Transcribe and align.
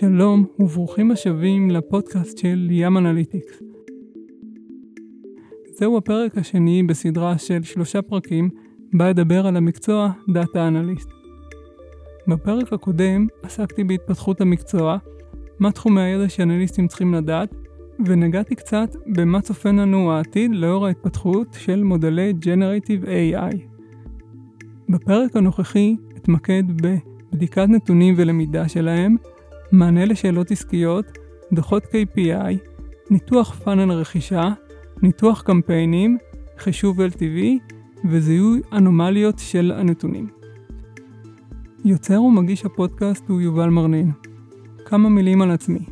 שלום 0.00 0.44
וברוכים 0.58 1.10
השבים 1.10 1.70
לפודקאסט 1.70 2.38
של 2.38 2.68
ים 2.70 2.96
Analytics. 2.96 3.62
זהו 5.78 5.96
הפרק 5.96 6.38
השני 6.38 6.82
בסדרה 6.82 7.38
של 7.38 7.62
שלושה 7.62 8.02
פרקים 8.02 8.50
בה 8.92 9.10
אדבר 9.10 9.46
על 9.46 9.56
המקצוע 9.56 10.10
data 10.32 10.68
analyst. 10.68 11.08
בפרק 12.28 12.72
הקודם 12.72 13.26
עסקתי 13.42 13.84
בהתפתחות 13.84 14.40
המקצוע, 14.40 14.98
מה 15.58 15.72
תחומי 15.72 16.00
הידע 16.00 16.28
שאנליסטים 16.28 16.88
צריכים 16.88 17.14
לדעת, 17.14 17.54
ונגעתי 18.06 18.54
קצת 18.54 18.96
במה 19.06 19.40
צופן 19.40 19.76
לנו 19.76 20.12
העתיד 20.12 20.50
לאור 20.54 20.86
ההתפתחות 20.86 21.56
של 21.58 21.82
מודלי 21.82 22.32
Generative 22.42 23.06
AI. 23.06 23.56
בפרק 24.88 25.36
הנוכחי 25.36 25.96
אתמקד 26.16 26.64
בבדיקת 26.82 27.66
נתונים 27.68 28.14
ולמידה 28.16 28.68
שלהם, 28.68 29.16
מענה 29.72 30.04
לשאלות 30.04 30.50
עסקיות, 30.50 31.18
דוחות 31.52 31.84
KPI, 31.84 32.56
ניתוח 33.10 33.54
פאנל 33.64 33.92
רכישה, 33.92 34.48
ניתוח 35.02 35.42
קמפיינים, 35.42 36.18
חישוב 36.58 37.00
LTV 37.00 37.38
וזיהוי 38.10 38.60
אנומליות 38.72 39.38
של 39.38 39.72
הנתונים. 39.76 40.28
יוצר 41.84 42.22
ומגיש 42.22 42.64
הפודקאסט 42.64 43.28
הוא 43.28 43.40
יובל 43.40 43.68
מרנין. 43.68 44.12
כמה 44.84 45.08
מילים 45.08 45.42
על 45.42 45.50
עצמי. 45.50 45.84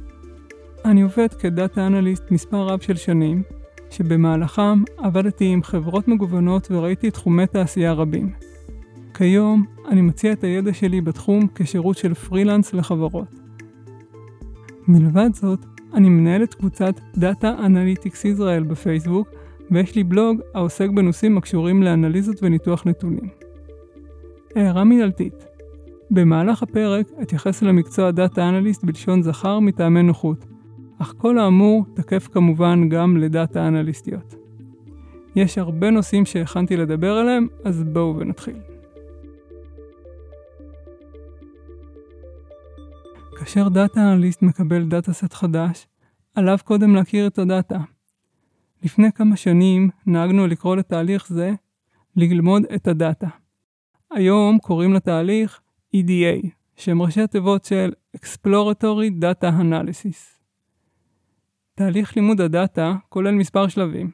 אני 0.84 1.02
עובד 1.02 1.34
כדאטה 1.38 1.86
אנליסט 1.86 2.30
מספר 2.30 2.66
רב 2.66 2.80
של 2.80 2.96
שנים, 2.96 3.42
שבמהלכם 3.90 4.82
עבדתי 4.96 5.44
עם 5.44 5.62
חברות 5.62 6.08
מגוונות 6.08 6.68
וראיתי 6.70 7.10
תחומי 7.10 7.46
תעשייה 7.46 7.92
רבים. 7.92 8.32
כיום 9.14 9.64
אני 9.88 10.00
מציע 10.00 10.32
את 10.32 10.44
הידע 10.44 10.72
שלי 10.74 11.00
בתחום 11.00 11.46
כשירות 11.54 11.96
של 11.96 12.14
פרילנס 12.14 12.74
לחברות. 12.74 13.47
מלבד 14.88 15.30
זאת, 15.34 15.66
אני 15.94 16.08
מנהל 16.08 16.42
את 16.42 16.54
קבוצת 16.54 17.00
Data 17.16 17.58
Analytics 17.58 18.38
Israel 18.38 18.64
בפייסבוק, 18.68 19.28
ויש 19.70 19.94
לי 19.94 20.04
בלוג 20.04 20.40
העוסק 20.54 20.88
בנושאים 20.90 21.38
הקשורים 21.38 21.82
לאנליזות 21.82 22.42
וניתוח 22.42 22.86
נתונים. 22.86 23.28
הערה 24.56 24.84
מנהלתית 24.84 25.46
במהלך 26.10 26.62
הפרק 26.62 27.06
אתייחס 27.22 27.62
למקצוע 27.62 28.10
Data 28.10 28.36
Analyst 28.36 28.86
בלשון 28.86 29.22
זכר 29.22 29.58
מטעמי 29.58 30.02
נוחות, 30.02 30.44
אך 30.98 31.14
כל 31.18 31.38
האמור 31.38 31.84
תקף 31.94 32.28
כמובן 32.32 32.88
גם 32.88 33.16
לדאטה 33.16 33.68
אנליסטיות. 33.68 34.34
יש 35.36 35.58
הרבה 35.58 35.90
נושאים 35.90 36.24
שהכנתי 36.24 36.76
לדבר 36.76 37.12
עליהם, 37.12 37.46
אז 37.64 37.84
בואו 37.84 38.16
ונתחיל. 38.18 38.56
כאשר 43.48 43.68
data 43.68 44.12
analyst 44.12 44.42
מקבל 44.42 44.84
data 44.84 45.12
set 45.12 45.32
חדש, 45.32 45.86
עליו 46.34 46.58
קודם 46.64 46.94
להכיר 46.94 47.26
את 47.26 47.38
ה 47.38 47.45
data. 47.45 47.78
לפני 48.82 49.12
כמה 49.12 49.36
שנים 49.36 49.90
נהגנו 50.06 50.46
לקרוא 50.46 50.76
לתהליך 50.76 51.28
זה 51.28 51.52
ללמוד 52.16 52.62
את 52.74 52.88
ה 52.88 52.95
data. 52.95 53.28
היום 54.10 54.58
קוראים 54.58 54.92
לתהליך 54.94 55.60
EDA, 55.96 56.46
שהם 56.76 57.02
ראשי 57.02 57.20
התיבות 57.20 57.64
של 57.64 57.92
Exploratory 58.16 59.22
Data 59.22 59.50
Analysis. 59.60 60.40
תהליך 61.74 62.16
לימוד 62.16 62.40
הדאטה 62.40 62.96
כולל 63.08 63.34
מספר 63.34 63.68
שלבים. 63.68 64.10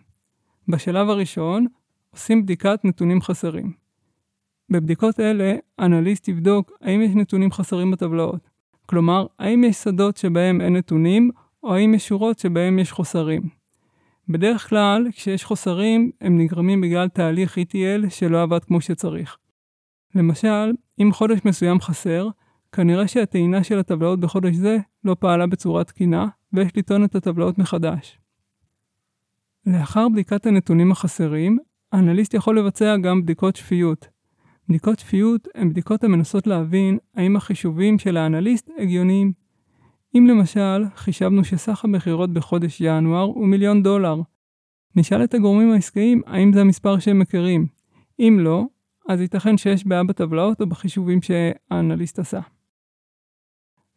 בשלב 0.69 1.09
הראשון 1.09 1.67
עושים 2.11 2.43
בדיקת 2.43 2.81
נתונים 2.85 3.21
חסרים. 3.21 3.73
בבדיקות 4.71 5.21
אלה, 5.21 5.55
אנליסט 5.79 6.29
יבדוק 6.29 6.73
האם 6.81 7.01
יש 7.01 7.11
נתונים 7.15 7.53
חסרים 7.53 7.91
בטבלאות. 7.91 8.54
כלומר, 8.87 9.27
האם 9.39 9.65
יש 9.65 9.77
שדות 9.77 10.17
שבהם 10.17 10.61
אין 10.61 10.77
נתונים, 10.77 11.31
או 11.63 11.75
האם 11.75 11.95
יש 11.95 12.09
שורות 12.09 12.39
שבהם 12.39 12.79
יש 12.79 12.93
חוסרים. 12.93 13.43
בדרך 14.29 14.69
כלל, 14.69 15.07
כשיש 15.13 15.45
חוסרים, 15.45 16.11
הם 16.21 16.39
נגרמים 16.39 16.81
בגלל 16.81 17.09
תהליך 17.09 17.59
ETL 17.59 18.11
שלא 18.11 18.43
עבד 18.43 18.65
כמו 18.65 18.81
שצריך. 18.81 19.37
למשל, 20.15 20.73
אם 21.03 21.11
חודש 21.13 21.39
מסוים 21.45 21.81
חסר, 21.81 22.29
כנראה 22.73 23.09
שהטעינה 23.09 23.65
של 23.65 23.79
הטבלאות 23.79 24.21
בחודש 24.21 24.55
זה 24.55 24.79
לא 25.05 25.17
פעלה 25.21 25.47
בצורה 25.47 25.85
תקינה, 25.85 26.27
ויש 26.53 26.77
לטעון 26.77 27.05
את 27.05 27.15
הטבלאות 27.15 27.59
מחדש. 27.59 28.19
לאחר 29.67 30.09
בדיקת 30.09 30.47
הנתונים 30.47 30.93
החסרים, 30.93 31.59
האנליסט 31.93 32.35
יכול 32.35 32.59
לבצע 32.59 32.97
גם 32.97 33.23
בדיקות 33.23 33.57
שפיות, 33.57 34.09
בדיקות 34.69 34.99
שפיות 34.99 35.49
הן 35.55 35.71
בדיקות 35.71 36.05
המנסות 36.05 36.47
להבין 36.47 36.99
האם 37.15 37.37
החישובים 37.37 37.99
של 37.99 38.17
האנליסט 38.17 38.71
הגיוניים. 38.79 39.33
אם 40.15 40.27
למשל 40.27 40.85
חישבנו 40.97 41.45
שסך 41.45 41.85
המכירות 41.85 42.33
בחודש 42.33 42.81
ינואר 42.81 43.23
הוא 43.23 43.47
מיליון 43.47 43.83
דולר, 43.83 44.21
נשאל 44.97 45.25
את 45.25 45.35
הגורמים 45.35 45.73
העסקיים 45.73 46.23
האם 46.27 46.53
זה 46.53 46.61
המספר 46.61 46.99
שהם 46.99 47.19
מכירים. 47.19 47.67
אם 48.19 48.39
לא, 48.41 48.65
אז 49.09 49.21
ייתכן 49.21 49.57
שיש 49.57 49.87
בעיה 49.87 50.05
בטבלאות 50.05 50.61
או 50.61 50.67
בחישובים 50.67 51.23
שהאנליסט 51.23 52.19
עשה. 52.19 52.41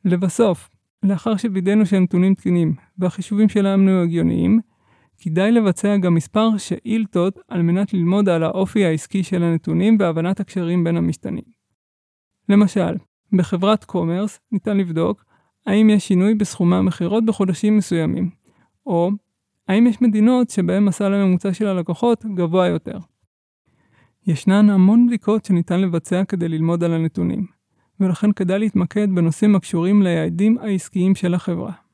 לבסוף, 0.05 0.69
לאחר 1.03 1.37
שווידאנו 1.37 1.85
שהנתונים 1.85 2.35
תקינים 2.35 2.75
והחישובים 2.97 3.47
היו 3.87 4.03
הגיוניים, 4.03 4.59
כדאי 5.17 5.51
לבצע 5.51 5.97
גם 5.97 6.15
מספר 6.15 6.57
שאילתות 6.57 7.39
על 7.47 7.61
מנת 7.61 7.93
ללמוד 7.93 8.29
על 8.29 8.43
האופי 8.43 8.85
העסקי 8.85 9.23
של 9.23 9.43
הנתונים 9.43 9.97
והבנת 9.99 10.39
הקשרים 10.39 10.83
בין 10.83 10.97
המשתנים. 10.97 11.43
למשל, 12.49 12.95
בחברת 13.33 13.83
קומרס 13.83 14.39
ניתן 14.51 14.77
לבדוק 14.77 15.25
האם 15.65 15.89
יש 15.89 16.07
שינוי 16.07 16.33
בסכומי 16.33 16.75
המכירות 16.75 17.25
בחודשים 17.25 17.77
מסוימים, 17.77 18.29
או 18.85 19.11
האם 19.67 19.87
יש 19.87 20.01
מדינות 20.01 20.49
שבהן 20.49 20.87
הסל 20.87 21.13
הממוצע 21.13 21.53
של 21.53 21.67
הלקוחות 21.67 22.25
גבוה 22.25 22.67
יותר. 22.67 22.97
ישנן 24.27 24.69
המון 24.69 25.07
בדיקות 25.07 25.45
שניתן 25.45 25.81
לבצע 25.81 26.23
כדי 26.25 26.49
ללמוד 26.49 26.83
על 26.83 26.93
הנתונים, 26.93 27.45
ולכן 27.99 28.31
כדאי 28.31 28.59
להתמקד 28.59 29.07
בנושאים 29.15 29.55
הקשורים 29.55 30.01
ליעדים 30.01 30.57
העסקיים 30.57 31.15
של 31.15 31.33
החברה. 31.33 31.86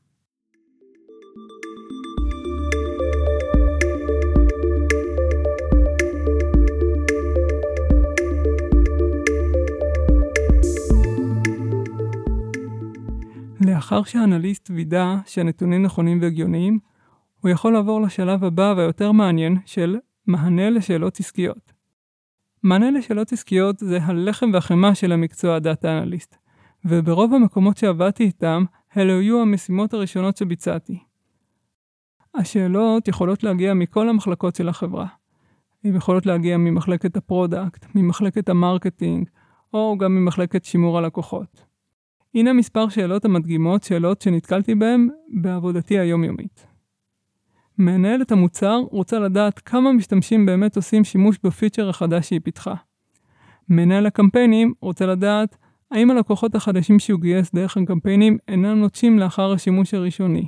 לאחר 13.83 14.03
שהאנליסט 14.03 14.69
וידא 14.73 15.15
שהנתונים 15.25 15.83
נכונים 15.83 16.21
והגיוניים, 16.21 16.79
הוא 17.41 17.51
יכול 17.51 17.73
לעבור 17.73 18.01
לשלב 18.01 18.43
הבא 18.43 18.73
והיותר 18.77 19.11
מעניין 19.11 19.57
של 19.65 19.97
מענה 20.27 20.69
לשאלות 20.69 21.19
עסקיות. 21.19 21.73
מענה 22.63 22.91
לשאלות 22.91 23.31
עסקיות 23.31 23.79
זה 23.79 23.99
הלחם 24.03 24.49
והחמאה 24.53 24.95
של 24.95 25.11
המקצוע 25.11 25.59
data 25.59 25.97
analyst, 25.97 26.35
וברוב 26.85 27.33
המקומות 27.33 27.77
שעבדתי 27.77 28.23
איתם, 28.23 28.63
אלו 28.97 29.19
היו 29.19 29.41
המשימות 29.41 29.93
הראשונות 29.93 30.37
שביצעתי. 30.37 30.99
השאלות 32.35 33.07
יכולות 33.07 33.43
להגיע 33.43 33.73
מכל 33.73 34.09
המחלקות 34.09 34.55
של 34.55 34.69
החברה. 34.69 35.07
הן 35.83 35.95
יכולות 35.95 36.25
להגיע 36.25 36.57
ממחלקת 36.57 37.17
ה 37.17 37.25
product, 37.25 37.85
ממחלקת 37.95 38.49
ה 38.49 38.56
marketing, 38.56 39.29
או 39.73 39.97
גם 39.99 40.15
ממחלקת 40.15 40.65
שימור 40.65 40.97
הלקוחות. 40.97 41.72
הנה 42.35 42.53
מספר 42.53 42.89
שאלות 42.89 43.25
המדגימות 43.25 43.83
שאלות 43.83 44.21
שנתקלתי 44.21 44.75
בהן 44.75 45.09
בעבודתי 45.41 45.99
היומיומית. 45.99 46.67
מנהלת 47.77 48.31
המוצר 48.31 48.79
רוצה 48.91 49.19
לדעת 49.19 49.59
כמה 49.59 49.93
משתמשים 49.93 50.45
באמת 50.45 50.75
עושים 50.75 51.03
שימוש 51.03 51.39
בפיצ'ר 51.43 51.89
החדש 51.89 52.27
שהיא 52.27 52.39
פיתחה. 52.43 52.73
מנהל 53.69 54.05
הקמפיינים 54.05 54.73
רוצה 54.81 55.05
לדעת 55.05 55.57
האם 55.91 56.11
הלקוחות 56.11 56.55
החדשים 56.55 56.99
שהוא 56.99 57.19
גייס 57.19 57.51
דרך 57.55 57.77
הקמפיינים 57.77 58.37
אינם 58.47 58.79
נוטשים 58.79 59.19
לאחר 59.19 59.51
השימוש 59.53 59.93
הראשוני. 59.93 60.47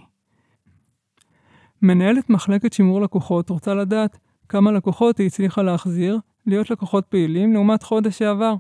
מנהלת 1.82 2.30
מחלקת 2.30 2.74
שימור 2.74 3.02
לקוחות 3.02 3.50
רוצה 3.50 3.74
לדעת 3.74 4.18
כמה 4.50 4.72
לקוחות 4.72 5.18
היא 5.18 5.28
הצליחה 5.28 5.62
להחזיר 5.64 6.20
להיות 6.46 6.70
לקוחות 6.70 7.06
פעילים 7.06 7.54
לעומת 7.54 7.84
חודש 7.84 8.18
שעבר. 8.20 8.56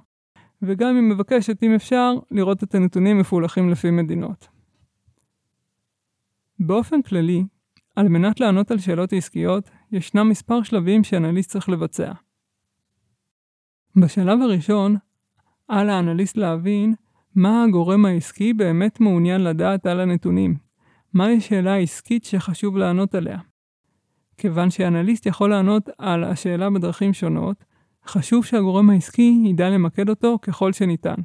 וגם 0.66 0.96
היא 0.96 1.04
מבקשת, 1.04 1.64
אם 1.64 1.74
אפשר, 1.76 2.14
לראות 2.32 2.64
את 2.64 2.76
הנתונים 2.76 3.18
מפולחים 3.18 3.70
לפי 3.70 3.92
מדינות. 3.92 4.48
באופן 6.60 7.02
כללי, 7.02 7.44
על 7.96 8.10
מנת 8.10 8.40
לענות 8.40 8.72
על 8.72 8.78
שאלות 8.78 9.14
עסקיות, 9.14 9.70
ישנם 9.92 10.30
מספר 10.30 10.64
שלבים 10.64 11.04
שאנליסט 11.04 11.52
צריך 11.52 11.70
לבצע. 11.70 12.12
בשלב 13.96 14.42
הראשון, 14.42 14.96
על 15.68 15.90
האנליסט 15.90 16.38
להבין 16.38 16.94
מה 17.36 17.64
הגורם 17.64 18.06
העסקי 18.06 18.54
באמת 18.54 19.00
מעוניין 19.00 19.44
לדעת 19.44 19.86
על 19.86 20.00
הנתונים, 20.00 20.56
מהי 21.14 21.42
שאלה 21.42 21.74
העסקית 21.74 22.24
שחשוב 22.24 22.78
לענות 22.78 23.16
עליה. 23.16 23.38
כיוון 24.38 24.70
שאנליסט 24.70 25.26
יכול 25.26 25.50
לענות 25.50 25.90
על 25.98 26.24
השאלה 26.24 26.70
בדרכים 26.70 27.14
שונות, 27.14 27.66
חשוב 28.08 28.46
שהגורם 28.46 28.90
העסקי 28.90 29.42
ידע 29.46 29.70
למקד 29.70 30.10
אותו 30.10 30.40
ככל 30.42 30.74
שניתן. 30.74 31.16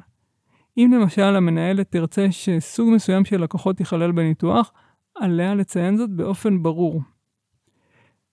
אם 0.77 0.91
למשל 0.95 1.35
המנהלת 1.35 1.91
תרצה 1.91 2.31
שסוג 2.31 2.89
מסוים 2.89 3.25
של 3.25 3.43
לקוחות 3.43 3.79
ייכלל 3.79 4.11
בניתוח, 4.11 4.73
עליה 5.15 5.55
לציין 5.55 5.97
זאת 5.97 6.09
באופן 6.09 6.63
ברור. 6.63 7.01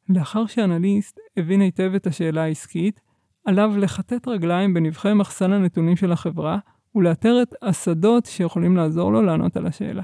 לאחר 0.08 0.46
שאנליסט 0.46 1.18
הבין 1.36 1.60
היטב 1.60 1.92
את 1.96 2.06
השאלה 2.06 2.42
העסקית, 2.42 3.00
עליו 3.44 3.72
לכתת 3.78 4.28
רגליים 4.28 4.74
בנבחי 4.74 5.12
מחסן 5.12 5.52
הנתונים 5.52 5.96
של 5.96 6.12
החברה, 6.12 6.58
ולאתר 6.94 7.42
את 7.42 7.54
השדות 7.62 8.26
שיכולים 8.26 8.76
לעזור 8.76 9.12
לו 9.12 9.22
לענות 9.22 9.56
על 9.56 9.66
השאלה. 9.66 10.02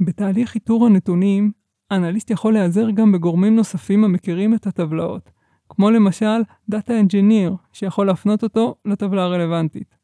בתהליך 0.00 0.54
איתור 0.54 0.86
הנתונים, 0.86 1.52
אנליסט 1.90 2.30
יכול 2.30 2.52
להיעזר 2.52 2.90
גם 2.90 3.12
בגורמים 3.12 3.56
נוספים 3.56 4.04
המכירים 4.04 4.54
את 4.54 4.66
הטבלאות, 4.66 5.30
כמו 5.68 5.90
למשל 5.90 6.42
Data 6.72 6.88
Engineer, 6.88 7.56
שיכול 7.72 8.06
להפנות 8.06 8.42
אותו 8.42 8.74
לטבלה 8.84 9.22
הרלוונטית. 9.22 9.96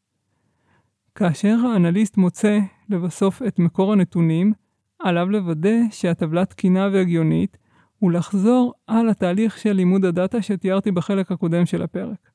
כאשר 1.14 1.56
האנליסט 1.66 2.16
מוצא 2.16 2.58
לבסוף 2.88 3.42
את 3.42 3.58
מקור 3.58 3.92
הנתונים, 3.92 4.52
עליו 4.98 5.30
לוודא 5.30 5.76
שהטבלה 5.90 6.44
תקינה 6.44 6.88
והגיונית, 6.92 7.56
ולחזור 8.02 8.74
על 8.86 9.08
התהליך 9.08 9.58
של 9.58 9.72
לימוד 9.72 10.04
הדאטה 10.04 10.42
שתיארתי 10.42 10.90
בחלק 10.90 11.32
הקודם 11.32 11.66
של 11.66 11.82
הפרק. 11.82 12.30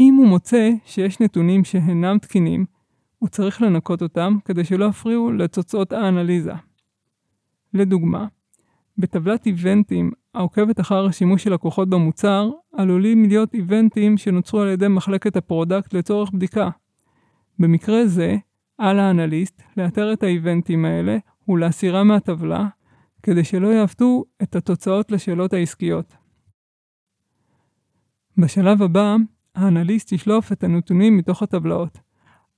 אם 0.00 0.14
הוא 0.14 0.26
מוצא 0.26 0.70
שיש 0.84 1.20
נתונים 1.20 1.64
שאינם 1.64 2.18
תקינים, 2.18 2.66
הוא 3.18 3.28
צריך 3.28 3.62
לנקות 3.62 4.02
אותם 4.02 4.36
כדי 4.44 4.64
שלא 4.64 4.84
יפריעו 4.84 5.32
לתוצאות 5.32 5.92
האנליזה. 5.92 6.52
לדוגמה, 7.74 8.26
בטבלת 8.98 9.46
איבנטים 9.46 10.10
העוקבת 10.34 10.80
אחר 10.80 11.06
השימוש 11.06 11.44
של 11.44 11.52
לקוחות 11.52 11.88
במוצר, 11.90 12.50
עלולים 12.72 13.24
להיות 13.24 13.54
איבנטים 13.54 14.16
שנוצרו 14.16 14.60
על 14.60 14.68
ידי 14.68 14.88
מחלקת 14.88 15.36
ה 15.36 15.43
product 15.43 15.94
לצורך 15.94 16.30
בדיקה. 16.30 16.70
במקרה 17.58 18.06
זה, 18.06 18.36
על 18.78 18.98
האנליסט 18.98 19.62
לאתר 19.76 20.12
את 20.12 20.22
האיבנטים 20.22 20.84
האלה 20.84 21.16
ולהסירם 21.48 22.08
מהטבלה, 22.08 22.68
כדי 23.22 23.44
שלא 23.44 23.68
יעוותו 23.68 24.24
את 24.42 24.56
התוצאות 24.56 25.10
לשאלות 25.10 25.52
העסקיות. 25.52 26.14
בשלב 28.38 28.82
הבא, 28.82 29.16
האנליסט 29.54 30.12
ישלוף 30.12 30.52
את 30.52 30.64
הנתונים 30.64 31.16
מתוך 31.16 31.42
הטבלאות. 31.42 31.98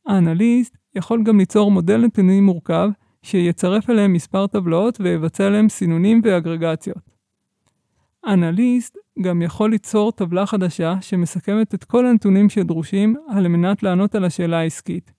האנליסט 0.07 0.77
יכול 0.95 1.23
גם 1.23 1.39
ליצור 1.39 1.71
מודל 1.71 1.97
נתונים 2.07 2.47
מורכב 2.47 2.89
שיצרף 3.23 3.91
אליהם 3.91 4.13
מספר 4.13 4.47
טבלאות 4.47 5.01
ויבצע 5.01 5.47
עליהם 5.47 5.69
סינונים 5.69 6.21
ואגרגציות. 6.25 7.11
אנליסט 8.27 8.97
גם 9.21 9.43
יכול 9.43 9.71
ליצור 9.71 10.13
טבלה 10.13 10.47
חדשה 10.47 10.95
שמסכמת 11.01 11.75
את 11.75 11.85
כל 11.85 12.07
הנתונים 12.07 12.49
שדרושים 12.49 13.17
על 13.29 13.49
מנת 13.49 13.83
לענות 13.83 14.15
על 14.15 14.25
השאלה 14.25 14.59
העסקית. 14.59 15.13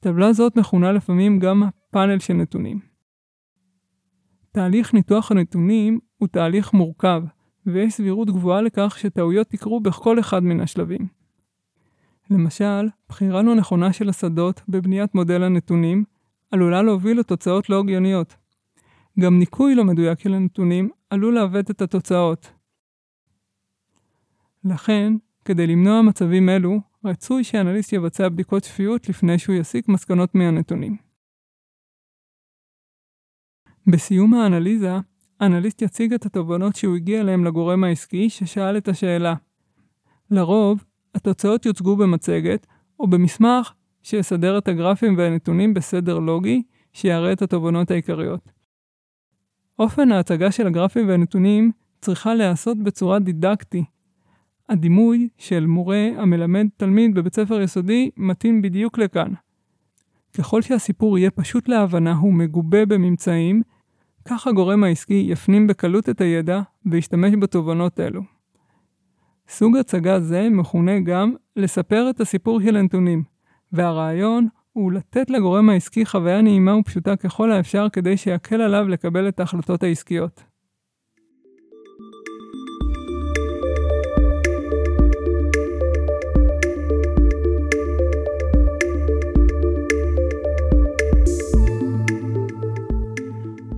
טבלה 0.00 0.32
זאת 0.32 0.56
מכונה 0.56 0.92
לפעמים 0.92 1.38
גם 1.38 1.62
פאנל 1.90 2.18
של 2.18 2.34
נתונים. 2.34 2.80
תהליך 4.52 4.94
ניתוח 4.94 5.30
הנתונים 5.30 5.98
הוא 6.18 6.28
תהליך 6.28 6.72
מורכב, 6.72 7.22
ויש 7.66 7.92
סבירות 7.92 8.30
גבוהה 8.30 8.62
לכך 8.62 8.96
שטעויות 8.98 9.54
יקרו 9.54 9.80
בכל 9.80 10.20
אחד 10.20 10.44
מן 10.44 10.60
השלבים. 10.60 11.06
למשל, 12.30 12.88
בחירה 13.08 13.42
לא 13.42 13.54
נכונה 13.54 13.92
של 13.92 14.08
השדות 14.08 14.62
בבניית 14.68 15.14
מודל 15.14 15.42
הנתונים 15.42 16.04
עלולה 16.50 16.82
להוביל 16.82 17.20
לתוצאות 17.20 17.70
לא 17.70 17.80
הגיוניות. 17.80 18.36
גם 19.20 19.38
ניקוי 19.38 19.74
לא 19.74 19.84
מדויק 19.84 20.18
של 20.20 20.34
הנתונים 20.34 20.90
עלול 21.10 21.34
לעוות 21.34 21.70
את 21.70 21.82
התוצאות. 21.82 22.52
לכן, 24.64 25.12
כדי 25.44 25.66
למנוע 25.66 26.02
מצבים 26.02 26.48
אלו, 26.48 26.80
רצוי 27.04 27.44
שאנליסט 27.44 27.92
יבצע 27.92 28.28
בדיקות 28.28 28.64
שפיות 28.64 29.08
לפני 29.08 29.38
שהוא 29.38 29.56
יסיק 29.56 29.88
מסקנות 29.88 30.34
מהנתונים. 30.34 30.96
בסיום 33.86 34.34
האנליזה, 34.34 34.96
אנליסט 35.40 35.82
יציג 35.82 36.12
את 36.12 36.26
התובנות 36.26 36.76
שהוא 36.76 36.96
הגיע 36.96 37.20
אליהם 37.20 37.44
לגורם 37.44 37.84
העסקי 37.84 38.30
ששאל 38.30 38.76
את 38.76 38.88
השאלה. 38.88 39.34
לרוב, 40.30 40.84
התוצאות 41.14 41.66
יוצגו 41.66 41.96
במצגת 41.96 42.66
או 43.00 43.06
במסמך 43.06 43.72
שיסדר 44.06 44.58
את 44.58 44.68
הגרפים 44.68 45.18
והנתונים 45.18 45.74
בסדר 45.74 46.18
לוגי 46.18 46.62
שיראה 46.92 47.32
את 47.32 47.42
התובנות 47.42 47.90
העיקריות. 47.90 48.52
אופן 49.78 50.12
ההצגה 50.12 50.50
של 50.50 50.66
הגרפים 50.66 51.08
והנתונים 51.08 51.72
צריכה 52.00 52.34
להיעשות 52.34 52.78
בצורה 52.78 53.18
דידקטי. 53.18 53.84
הדימוי 54.68 55.28
של 55.38 55.66
מורה 55.66 56.08
המלמד 56.16 56.66
תלמיד 56.76 57.14
בבית 57.14 57.34
ספר 57.34 57.60
יסודי 57.60 58.10
מתאים 58.16 58.62
בדיוק 58.62 58.98
לכאן. 58.98 59.32
ככל 60.38 60.62
שהסיפור 60.62 61.18
יהיה 61.18 61.30
פשוט 61.30 61.68
להבנה 61.68 62.20
ומגובה 62.22 62.86
בממצאים, 62.86 63.62
כך 64.24 64.46
הגורם 64.46 64.84
העסקי 64.84 65.26
יפנים 65.28 65.66
בקלות 65.66 66.08
את 66.08 66.20
הידע 66.20 66.60
וישתמש 66.86 67.34
בתובנות 67.40 68.00
אלו. 68.00 68.22
סוג 69.48 69.76
הצגה 69.76 70.20
זה 70.20 70.48
מכונה 70.50 71.00
גם 71.00 71.34
לספר 71.56 72.10
את 72.10 72.20
הסיפור 72.20 72.60
של 72.60 72.76
הנתונים, 72.76 73.35
והרעיון 73.72 74.48
הוא 74.72 74.92
לתת 74.92 75.30
לגורם 75.30 75.70
העסקי 75.70 76.06
חוויה 76.06 76.42
נעימה 76.42 76.76
ופשוטה 76.76 77.16
ככל 77.16 77.52
האפשר 77.52 77.86
כדי 77.92 78.16
שיקל 78.16 78.60
עליו 78.60 78.88
לקבל 78.88 79.28
את 79.28 79.40
ההחלטות 79.40 79.82
העסקיות. 79.82 80.42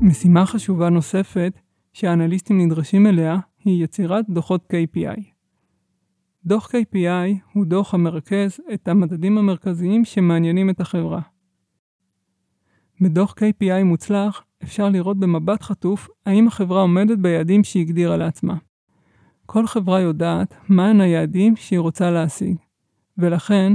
משימה 0.02 0.46
חשובה 0.46 0.88
נוספת 0.88 1.60
שהאנליסטים 1.92 2.60
נדרשים 2.60 3.06
אליה 3.06 3.36
היא 3.64 3.84
יצירת 3.84 4.24
דוחות 4.28 4.72
KPI. 4.72 5.37
דוח 6.44 6.70
KPI 6.70 7.38
הוא 7.52 7.66
דוח 7.66 7.94
המרכז 7.94 8.60
את 8.74 8.88
המדדים 8.88 9.38
המרכזיים 9.38 10.04
שמעניינים 10.04 10.70
את 10.70 10.80
החברה. 10.80 11.20
בדוח 13.00 13.34
KPI 13.38 13.84
מוצלח 13.84 14.44
אפשר 14.62 14.88
לראות 14.88 15.18
במבט 15.18 15.62
חטוף 15.62 16.08
האם 16.26 16.46
החברה 16.46 16.80
עומדת 16.80 17.18
ביעדים 17.18 17.64
שהיא 17.64 17.82
הגדירה 17.82 18.16
לעצמה. 18.16 18.56
כל 19.46 19.66
חברה 19.66 20.00
יודעת 20.00 20.54
מהם 20.68 21.00
היעדים 21.00 21.56
שהיא 21.56 21.78
רוצה 21.78 22.10
להשיג, 22.10 22.56
ולכן, 23.18 23.72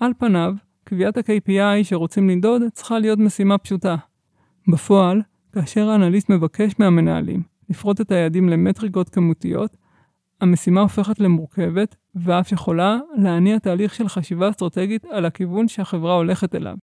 על 0.00 0.12
פניו, 0.18 0.54
קביעת 0.84 1.16
ה-KPI 1.16 1.84
שרוצים 1.84 2.30
לנדוד 2.30 2.62
צריכה 2.72 2.98
להיות 2.98 3.18
משימה 3.18 3.58
פשוטה. 3.58 3.96
בפועל, 4.68 5.22
כאשר 5.52 5.88
האנליסט 5.88 6.30
מבקש 6.30 6.72
מהמנהלים 6.78 7.42
לפרוט 7.70 8.00
את 8.00 8.10
היעדים 8.10 8.48
למטריקות 8.48 9.08
כמותיות, 9.08 9.76
המשימה 10.40 10.80
הופכת 10.80 11.20
למורכבת, 11.20 11.96
ואף 12.14 12.52
יכולה 12.52 12.98
להניע 13.16 13.58
תהליך 13.58 13.94
של 13.94 14.08
חשיבה 14.08 14.50
אסטרטגית 14.50 15.04
על 15.04 15.24
הכיוון 15.24 15.68
שהחברה 15.68 16.14
הולכת 16.14 16.54
אליו. 16.54 16.76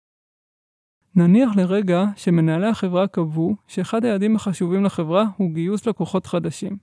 נניח 1.15 1.55
לרגע 1.55 2.05
שמנהלי 2.15 2.67
החברה 2.67 3.07
קבעו 3.07 3.55
שאחד 3.67 4.05
היעדים 4.05 4.35
החשובים 4.35 4.83
לחברה 4.83 5.25
הוא 5.37 5.51
גיוס 5.51 5.87
לקוחות 5.87 6.25
חדשים, 6.25 6.77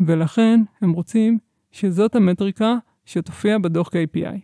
ולכן 0.00 0.60
הם 0.80 0.92
רוצים 0.92 1.38
שזאת 1.70 2.16
המטריקה 2.16 2.74
שתופיע 3.04 3.58
בדוח 3.58 3.88
KPI. 3.88 4.38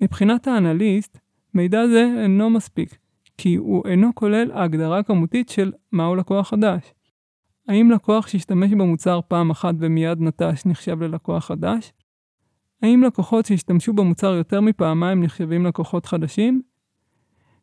מבחינת 0.00 0.46
האנליסט, 0.46 1.18
מידע 1.54 1.86
זה 1.86 2.14
אינו 2.22 2.50
מספיק, 2.50 2.98
כי 3.38 3.54
הוא 3.54 3.82
אינו 3.86 4.14
כולל 4.14 4.50
ההגדרה 4.52 5.02
כמותית 5.02 5.48
של 5.48 5.72
מהו 5.92 6.14
לקוח 6.14 6.48
חדש. 6.48 6.92
האם 7.68 7.90
לקוח 7.90 8.26
שהשתמש 8.26 8.72
במוצר 8.72 9.20
פעם 9.28 9.50
אחת 9.50 9.74
ומיד 9.78 10.20
נטש 10.20 10.66
נחשב 10.66 11.02
ללקוח 11.02 11.44
חדש? 11.44 11.92
האם 12.82 13.02
לקוחות 13.02 13.46
שהשתמשו 13.46 13.92
במוצר 13.92 14.34
יותר 14.34 14.60
מפעמיים 14.60 15.22
נחשבים 15.22 15.66
לקוחות 15.66 16.06
חדשים? 16.06 16.62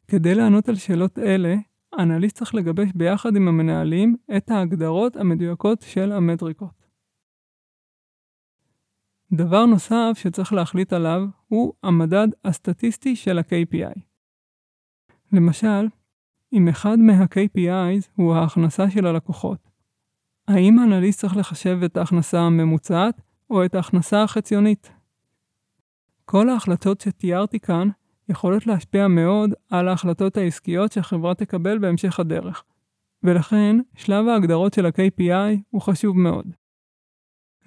כדי 0.07 0.35
לענות 0.35 0.69
על 0.69 0.75
שאלות 0.75 1.19
אלה, 1.19 1.55
האנליסט 1.93 2.37
צריך 2.37 2.55
לגבש 2.55 2.89
ביחד 2.95 3.35
עם 3.35 3.47
המנהלים 3.47 4.15
את 4.37 4.51
ההגדרות 4.51 5.15
המדויקות 5.15 5.81
של 5.81 6.11
המטריקות. 6.11 6.85
דבר 9.33 9.65
נוסף 9.65 10.11
שצריך 10.15 10.53
להחליט 10.53 10.93
עליו 10.93 11.21
הוא 11.47 11.73
המדד 11.83 12.27
הסטטיסטי 12.45 13.15
של 13.15 13.37
ה-KPI. 13.37 13.99
למשל, 15.31 15.87
אם 16.53 16.67
אחד 16.67 16.99
מה-KPIs 16.99 18.09
הוא 18.15 18.35
ההכנסה 18.35 18.89
של 18.89 19.05
הלקוחות, 19.05 19.64
האם 20.47 20.79
האנליסט 20.79 21.19
צריך 21.19 21.37
לחשב 21.37 21.79
את 21.85 21.97
ההכנסה 21.97 22.39
הממוצעת 22.39 23.21
או 23.49 23.65
את 23.65 23.75
ההכנסה 23.75 24.23
החציונית? 24.23 24.91
כל 26.25 26.49
ההחלטות 26.49 27.01
שתיארתי 27.01 27.59
כאן 27.59 27.89
יכולות 28.29 28.67
להשפיע 28.67 29.07
מאוד 29.07 29.53
על 29.69 29.87
ההחלטות 29.87 30.37
העסקיות 30.37 30.91
שהחברה 30.91 31.35
תקבל 31.35 31.77
בהמשך 31.77 32.19
הדרך, 32.19 32.63
ולכן 33.23 33.75
שלב 33.95 34.27
ההגדרות 34.27 34.73
של 34.73 34.85
ה-KPI 34.85 35.57
הוא 35.69 35.81
חשוב 35.81 36.17
מאוד. 36.17 36.45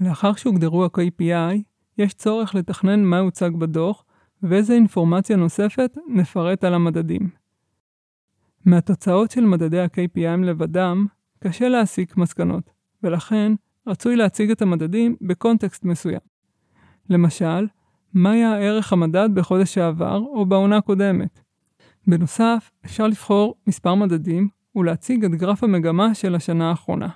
לאחר 0.01 0.35
שהוגדרו 0.35 0.85
ה-KPI, 0.85 1.59
יש 1.99 2.15
צורך 2.15 2.55
לתכנן 2.55 3.05
מה 3.05 3.19
הוצג 3.19 3.51
בדוח, 3.59 4.05
ואיזה 4.43 4.75
אינפורמציה 4.75 5.37
נוספת 5.37 5.97
נפרט 6.09 6.65
על 6.65 6.75
המדדים. 6.75 7.31
מהתוצאות 8.65 9.31
של 9.31 9.45
מדדי 9.45 9.81
ה-KPI 9.81 10.45
לבדם, 10.45 11.07
קשה 11.43 11.69
להסיק 11.69 12.17
מסקנות, 12.17 12.71
ולכן 13.03 13.53
רצוי 13.87 14.17
להציג 14.17 14.51
את 14.51 14.63
המדדים 14.63 15.17
בקונטקסט 15.21 15.85
מסוים. 15.85 16.21
למשל, 17.11 17.67
מה 18.15 18.31
היה 18.31 18.57
ערך 18.57 18.93
המדד 18.93 19.29
בחודש 19.35 19.75
שעבר 19.75 20.17
או 20.17 20.47
בעונה 20.47 20.77
הקודמת. 20.77 21.41
בנוסף, 22.07 22.71
אפשר 22.85 23.07
לבחור 23.07 23.55
מספר 23.67 23.95
מדדים 23.95 24.49
ולהציג 24.75 25.25
את 25.25 25.31
גרף 25.31 25.65
המגמה 25.65 26.15
של 26.15 26.35
השנה 26.35 26.71
האחרונה. 26.71 27.09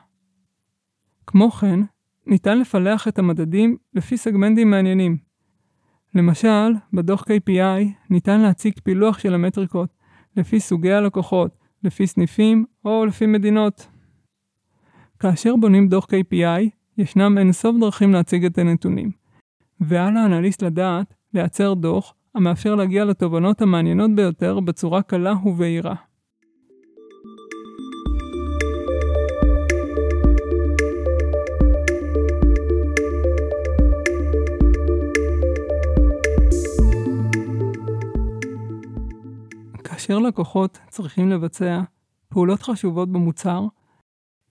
כמו 1.27 1.51
כן, 1.51 1.81
ניתן 2.27 2.59
לפלח 2.59 3.09
את 3.09 3.19
המדדים 3.19 3.77
לפי 3.95 4.17
סגמנטים 4.17 4.71
מעניינים. 4.71 5.17
למשל, 6.15 6.73
בדוח 6.93 7.23
KPI 7.23 8.11
ניתן 8.11 8.41
להציג 8.41 8.75
פילוח 8.85 9.19
של 9.19 9.35
המטריקות 9.35 9.95
לפי 10.37 10.61
סוגי 10.61 10.93
הלקוחות, 10.93 11.57
לפי 11.85 12.07
סניפים 12.07 12.65
או 12.85 13.07
לפי 13.07 13.27
מדינות. 13.27 13.87
כאשר 15.23 15.57
בונים 15.57 15.89
דוח 15.89 16.05
KPI, 16.05 16.69
ישנם 16.99 17.39
אינסוף 17.39 17.77
דרכים 17.81 18.13
להציג 18.13 18.45
את 18.45 18.59
הנתונים, 18.59 19.11
ועל 19.81 20.17
האנליסט 20.17 20.63
לדעת 20.63 21.15
לייצר 21.35 21.75
דוח 21.75 22.15
המאפשר 22.35 22.75
להגיע 22.75 23.05
לתובנות 23.05 23.63
המעניינות 23.63 24.11
ביותר 24.15 24.61
בצורה 24.61 25.03
קלה 25.03 25.35
ובהירה. 25.45 25.95
כאשר 39.85 40.19
לקוחות 40.19 40.79
צריכים 40.89 41.31
לבצע 41.31 41.81
פעולות 42.29 42.63
חשובות 42.63 43.13
במוצר, 43.13 43.67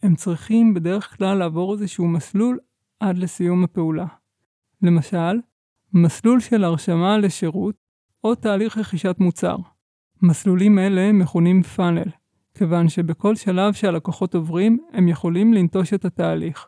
הם 0.04 0.16
צריכים 0.16 0.74
בדרך 0.74 1.18
כלל 1.18 1.38
לעבור 1.38 1.74
איזשהו 1.74 2.08
מסלול 2.08 2.60
עד 3.00 3.18
לסיום 3.18 3.64
הפעולה. 3.64 4.06
למשל, 4.82 5.40
מסלול 5.94 6.40
של 6.40 6.64
הרשמה 6.64 7.18
לשירות 7.18 7.76
או 8.24 8.36
תהליך 8.36 8.78
רכישת 8.78 9.16
מוצר. 9.20 9.56
מסלולים 10.22 10.80
אלה 10.80 11.12
מכונים 11.12 11.64
פאנל, 11.64 12.10
כיוון 12.54 12.90
שבכל 12.90 13.36
שלב 13.36 13.74
שהלקוחות 13.74 14.36
עוברים, 14.36 14.78
הם 14.94 15.08
יכולים 15.08 15.54
לנטוש 15.54 15.94
את 15.94 16.06
התהליך. 16.06 16.68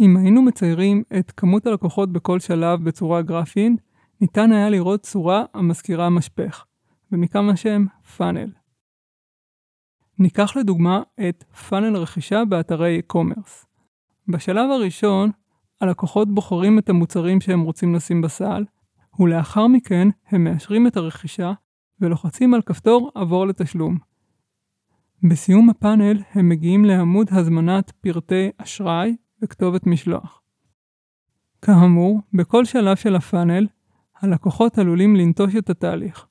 אם 0.00 0.16
היינו 0.16 0.42
מציירים 0.42 1.02
את 1.18 1.30
כמות 1.36 1.66
הלקוחות 1.66 2.12
בכל 2.12 2.40
שלב 2.40 2.84
בצורה 2.84 3.22
גרפית, 3.22 3.72
ניתן 4.20 4.52
היה 4.52 4.70
לראות 4.70 5.00
צורה 5.02 5.44
המזכירה 5.54 6.10
משפך, 6.10 6.64
ומכאן 7.12 7.48
השם 7.48 7.84
פאנל. 8.16 8.50
ניקח 10.18 10.56
לדוגמה 10.56 11.02
את 11.28 11.44
פאנל 11.68 11.96
רכישה 11.96 12.44
באתרי 12.44 13.00
e-commerce. 13.00 13.66
בשלב 14.28 14.70
הראשון, 14.70 15.30
הלקוחות 15.80 16.34
בוחרים 16.34 16.78
את 16.78 16.88
המוצרים 16.88 17.40
שהם 17.40 17.60
רוצים 17.60 17.94
לשים 17.94 18.22
בסל, 18.22 18.64
ולאחר 19.20 19.66
מכן 19.66 20.08
הם 20.28 20.44
מאשרים 20.44 20.86
את 20.86 20.96
הרכישה 20.96 21.52
ולוחצים 22.00 22.54
על 22.54 22.62
כפתור 22.62 23.10
עבור 23.14 23.46
לתשלום. 23.46 23.98
בסיום 25.22 25.70
הפאנל 25.70 26.22
הם 26.32 26.48
מגיעים 26.48 26.84
לעמוד 26.84 27.26
הזמנת 27.30 27.90
פרטי 27.90 28.50
אשראי 28.58 29.16
וכתובת 29.42 29.86
משלוח. 29.86 30.42
כאמור, 31.62 32.20
בכל 32.32 32.64
שלב 32.64 32.96
של 32.96 33.16
הפאנל, 33.16 33.66
הלקוחות 34.20 34.78
עלולים 34.78 35.16
לנטוש 35.16 35.56
את 35.56 35.70
התהליך, 35.70 36.26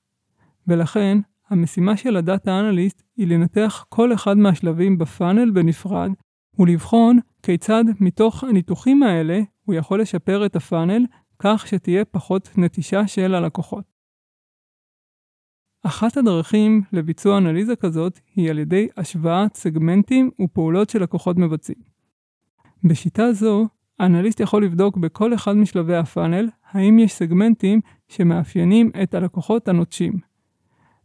ולכן 0.68 1.18
המשימה 1.50 1.98
של 1.98 2.18
הדאטה 2.18 2.60
אנליסט 2.60 3.04
היא 3.18 3.28
לנתח 3.28 3.86
כל 3.90 4.14
אחד 4.14 4.38
מהשלבים 4.38 4.98
בפאנל 4.98 5.52
בנפרד 5.52 6.12
ולבחון 6.60 7.20
כיצד 7.44 7.84
מתוך 8.00 8.44
הניתוחים 8.44 9.04
האלה 9.04 9.40
הוא 9.66 9.76
יכול 9.76 10.02
לשפר 10.02 10.46
את 10.46 10.56
הפאנל 10.56 11.06
כך 11.40 11.68
שתהיה 11.68 12.06
פחות 12.06 12.50
נטישה 12.58 13.08
של 13.08 13.36
הלקוחות. 13.36 13.96
אחת 15.84 16.18
הדרכים 16.18 16.82
לביצוע 16.94 17.38
אנליזה 17.38 17.76
כזאת 17.76 18.20
היא 18.36 18.50
על 18.50 18.60
ידי 18.60 18.88
השוואת 18.98 19.56
סגמנטים 19.56 20.32
ופעולות 20.42 20.90
שלקוחות 20.90 21.38
מבצעים. 21.38 21.80
בשיטה 22.84 23.34
זו, 23.34 23.68
האנליסט 24.00 24.40
יכול 24.40 24.66
לבדוק 24.66 24.98
בכל 24.98 25.34
אחד 25.34 25.54
משלבי 25.54 25.96
הפאנל 25.96 26.50
האם 26.72 27.00
יש 27.00 27.14
סגמנטים 27.14 27.82
שמאפיינים 28.08 28.92
את 29.04 29.14
הלקוחות 29.14 29.68
הנוטשים. 29.68 30.35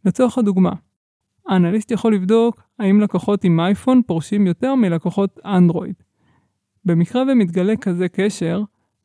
לצורך 0.04 0.38
הדוגמה, 0.38 0.72
האנליסט 1.48 1.90
יכול 1.90 2.14
לבדוק 2.14 2.62
האם 2.78 3.00
לקוחות 3.00 3.44
עם 3.44 3.60
אייפון 3.60 4.02
פורשים 4.06 4.46
יותר 4.46 4.74
מלקוחות 4.74 5.38
אנדרואיד. 5.44 5.94
במקרה 6.84 7.22
ומתגלה 7.22 7.76
כזה 7.76 8.08
קשר, 8.08 8.62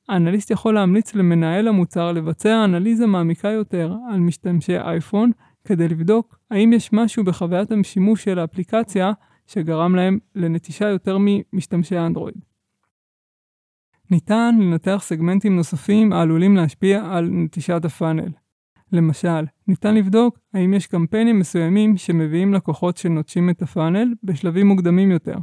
האנליסט 0.10 0.52
יכול 0.52 0.74
להמליץ 0.74 1.16
למנהל 1.16 1.68
המוצר 1.68 2.12
לבצע 2.12 2.66
אנליזה 2.66 3.08
מעמיקה 3.08 3.50
יותר 3.50 3.94
על 4.12 4.20
משתמשי 4.20 4.78
אייפון, 4.78 5.32
כדי 5.64 5.88
לבדוק 5.88 6.40
האם 6.52 6.74
יש 6.74 6.94
משהו 6.94 7.24
בחוויית 7.24 7.70
השימוש 7.72 8.24
של 8.24 8.40
האפליקציה 8.40 9.12
שגרם 9.48 9.96
להם 9.96 10.20
לנטישה 10.36 10.88
יותר 10.88 11.18
ממשתמשי 11.20 11.98
אנדרואיד. 11.98 12.46
ניתן 14.12 14.56
לנתח 14.60 15.00
סגמנטים 15.04 15.56
נוספים 15.56 16.14
העלולים 16.14 16.56
להשפיע 16.56 17.06
על 17.12 17.30
נטישת 17.32 17.86
הפאנל. 17.86 18.30
למשל, 18.92 19.46
ניתן 19.68 19.96
לבדוק 19.96 20.40
האם 20.54 20.74
יש 20.74 20.88
קמפיינים 20.88 21.40
מסוימים 21.40 21.98
שמביאים 21.98 22.54
לקוחות 22.54 22.98
שנוטשים 22.98 23.50
את 23.50 23.62
הפאנל 23.62 24.14
בשלבים 24.24 24.68
מוקדמים 24.68 25.12
יותר, 25.12 25.38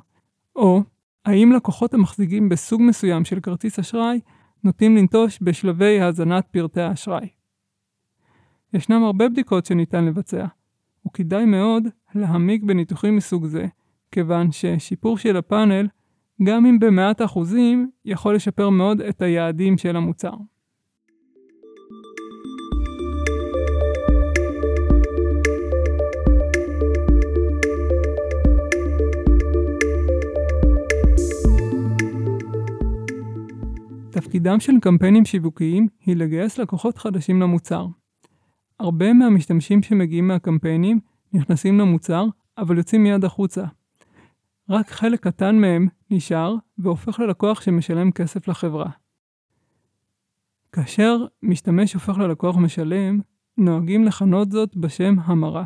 או 0.57 0.83
האם 1.25 1.53
לקוחות 1.53 1.95
המחזיקים 1.95 2.49
בסוג 2.49 2.83
מסוים 2.83 3.25
של 3.25 3.41
כרטיס 3.41 3.79
אשראי 3.79 4.21
נוטים 4.65 4.97
לנטוש 4.97 5.39
בשלבי 5.43 6.01
הזנת 6.01 6.47
פרטי 6.51 6.81
האשראי. 6.81 7.29
ישנם 8.75 9.05
הרבה 9.05 9.29
בדיקות 9.29 9.67
שניתן 9.67 10.05
לבצע, 10.05 10.47
וכדאי 11.07 11.45
מאוד 11.45 11.85
להעמיק 12.15 12.63
בניתוחים 12.63 13.17
מסוג 13.17 13.47
זה, 13.47 13.67
כיוון 14.13 14.53
ששיפור 14.53 15.19
של 15.19 15.37
הפאנל, 15.37 15.89
גם 16.43 16.67
אם 16.67 16.79
במעט 16.79 17.23
אחוזים, 17.23 17.91
יכול 18.05 18.35
לשפר 18.35 18.71
מאוד 18.71 19.01
את 19.01 19.23
היעדים 19.23 19.79
של 19.79 19.97
המוצר. 19.97 20.35
תפקידם 34.33 34.61
של 34.61 34.73
קמפיינים 34.83 35.25
שיווקיים 35.25 35.89
היא 36.07 36.17
לגייס 36.17 36.59
לקוחות 36.59 36.99
חדשים 36.99 37.41
למוצר. 37.41 37.87
הרבה 38.81 39.13
מהמשתמשים 39.13 39.83
שמגיעים 39.83 40.29
מהקמפיינים 40.29 41.01
נכנסים 41.33 41.79
למוצר, 41.79 42.25
אבל 42.59 42.79
יוצאים 42.79 43.03
מיד 43.03 43.25
החוצה. 43.25 43.65
רק 44.69 44.91
חלק 44.91 45.21
קטן 45.21 45.57
מהם 45.57 45.89
נשאר 46.11 46.55
והופך 46.79 47.21
ללקוח 47.21 47.61
שמשלם 47.61 48.13
כסף 48.13 48.49
לחברה. 48.49 48.91
כאשר 50.73 51.17
משתמש 51.43 51.95
הופך 51.95 52.19
ללקוח 52.19 52.57
משלם, 52.57 53.21
נוהגים 53.59 54.05
לכנות 54.05 54.51
זאת 54.51 54.77
בשם 54.77 55.15
המרה. 55.25 55.65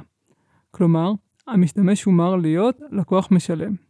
כלומר, 0.70 1.12
המשתמש 1.46 2.04
הומר 2.04 2.36
להיות 2.36 2.76
לקוח 2.90 3.28
משלם. 3.30 3.85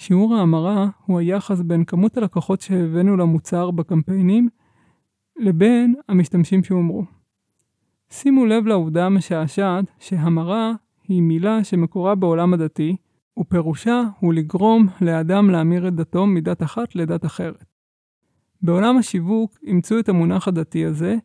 שיעור 0.00 0.34
ההמרה 0.34 0.88
הוא 1.06 1.18
היחס 1.20 1.60
בין 1.60 1.84
כמות 1.84 2.16
הלקוחות 2.16 2.60
שהבאנו 2.60 3.16
למוצר 3.16 3.70
בקמפיינים 3.70 4.48
לבין 5.36 5.94
המשתמשים 6.08 6.64
שהומרו. 6.64 7.04
שימו 8.10 8.46
לב 8.46 8.66
לעובדה 8.66 9.06
המשעשעת 9.06 9.84
שהמרה 9.98 10.72
היא 11.08 11.22
מילה 11.22 11.64
שמקורה 11.64 12.14
בעולם 12.14 12.54
הדתי, 12.54 12.96
ופירושה 13.38 14.02
הוא 14.20 14.34
לגרום 14.34 14.86
לאדם 15.00 15.50
להמיר 15.50 15.88
את 15.88 15.94
דתו 15.94 16.26
מדת 16.26 16.62
אחת 16.62 16.94
לדת 16.94 17.24
אחרת. 17.24 17.64
בעולם 18.62 18.96
השיווק 18.96 19.58
אימצו 19.62 19.98
את 19.98 20.08
המונח 20.08 20.48
הדתי 20.48 20.84
הזה, 20.84 21.16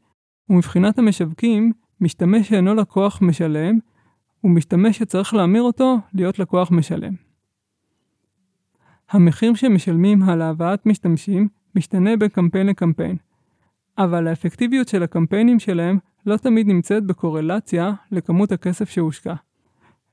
ומבחינת 0.49 0.99
המשווקים, 0.99 1.71
משתמש 2.01 2.49
שאינו 2.49 2.75
לקוח 2.75 3.21
משלם, 3.21 3.79
ומשתמש 4.43 4.97
שצריך 4.97 5.33
להמיר 5.33 5.61
אותו 5.61 5.97
להיות 6.13 6.39
לקוח 6.39 6.71
משלם. 6.71 7.34
המחיר 9.09 9.53
שמשלמים 9.55 10.23
על 10.23 10.41
הבאת 10.41 10.85
משתמשים 10.85 11.47
משתנה 11.75 12.17
בין 12.17 12.29
קמפיין 12.29 12.67
לקמפיין, 12.67 13.17
אבל 13.97 14.27
האפקטיביות 14.27 14.87
של 14.87 15.03
הקמפיינים 15.03 15.59
שלהם 15.59 15.97
לא 16.25 16.37
תמיד 16.37 16.67
נמצאת 16.67 17.05
בקורלציה 17.05 17.93
לכמות 18.11 18.51
הכסף 18.51 18.89
שהושקע. 18.89 19.33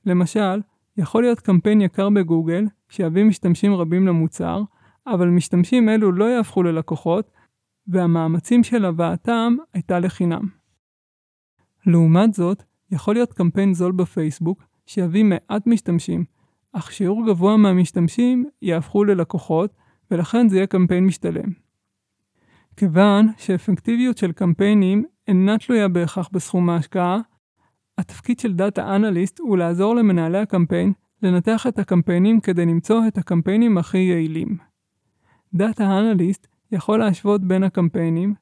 למשל, 0.05 0.61
יכול 0.97 1.23
להיות 1.23 1.39
קמפיין 1.39 1.81
יקר 1.81 2.09
בגוגל 2.09 2.65
שיביא 2.89 3.23
משתמשים 3.23 3.73
רבים 3.73 4.07
למוצר, 4.07 4.61
אבל 5.07 5.27
משתמשים 5.27 5.89
אלו 5.89 6.11
לא 6.11 6.25
יהפכו 6.25 6.63
ללקוחות, 6.63 7.31
והמאמצים 7.87 8.63
של 8.63 8.85
הבאתם 8.85 9.55
הייתה 9.73 9.99
לחינם. 9.99 10.47
לעומת 11.85 12.33
זאת, 12.33 12.63
יכול 12.91 13.15
להיות 13.15 13.33
קמפיין 13.33 13.73
זול 13.73 13.91
בפייסבוק 13.91 14.63
שיביא 14.85 15.23
מעט 15.23 15.67
משתמשים, 15.67 16.25
אך 16.73 16.91
שיעור 16.91 17.25
גבוה 17.27 17.57
מהמשתמשים 17.57 18.45
יהפכו 18.61 19.03
ללקוחות, 19.03 19.73
ולכן 20.11 20.49
זה 20.49 20.55
יהיה 20.55 20.67
קמפיין 20.67 21.05
משתלם. 21.05 21.49
כיוון 22.77 23.27
שאפקטיביות 23.37 24.17
של 24.17 24.31
קמפיינים 24.31 25.05
אינה 25.27 25.57
תלויה 25.57 25.87
בהכרח 25.87 26.29
בסכום 26.31 26.69
ההשקעה, 26.69 27.19
התפקיד 27.97 28.39
של 28.39 28.53
data 28.53 28.95
analyst 28.95 29.39
הוא 29.39 29.57
לעזור 29.57 29.95
למנהלי 29.95 30.37
הקמפיין 30.37 30.93
לנתח 31.23 31.67
את 31.67 31.79
הקמפיינים 31.79 32.39
כדי 32.39 32.65
למצוא 32.65 33.07
את 33.07 33.17
הקמפיינים 33.17 33.77
הכי 33.77 33.97
יעילים. 33.97 34.57
data 35.53 35.99
analyst 35.99 36.47
יכול 36.71 36.99
להשוות 36.99 37.41
בין 37.43 37.63
הקמפיינים, 37.63 38.33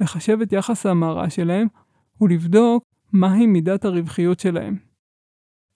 לחשב 0.00 0.40
את 0.40 0.52
יחס 0.52 0.86
ההמרה 0.86 1.30
שלהם 1.30 1.68
ולבדוק 2.20 2.84
מהי 3.12 3.46
מידת 3.46 3.84
הרווחיות 3.84 4.40
שלהם. 4.40 4.89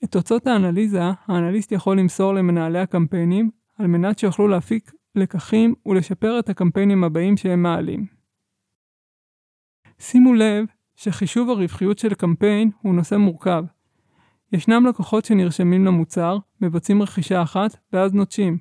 את 0.04 0.10
תוצאות 0.10 0.46
האנליזה, 0.46 1.02
האנליסט 1.26 1.72
יכול 1.72 1.98
למסור 1.98 2.34
למנהלי 2.34 2.78
הקמפיינים 2.78 3.50
על 3.78 3.86
מנת 3.86 4.18
שיוכלו 4.18 4.48
להפיק 4.48 4.92
לקחים 5.14 5.74
ולשפר 5.86 6.38
את 6.38 6.48
הקמפיינים 6.48 7.04
הבאים 7.04 7.36
שהם 7.36 7.62
מעלים. 7.62 8.06
שימו 9.98 10.34
לב 10.34 10.64
שחישוב 10.94 11.50
הרווחיות 11.50 11.98
של 11.98 12.14
קמפיין 12.14 12.70
הוא 12.82 12.94
נושא 12.94 13.14
מורכב. 13.14 13.64
ישנם 14.52 14.86
לקוחות 14.86 15.24
שנרשמים 15.24 15.84
למוצר, 15.84 16.38
מבצעים 16.60 17.02
רכישה 17.02 17.42
אחת 17.42 17.76
ואז 17.92 18.12
נוטשים. 18.12 18.58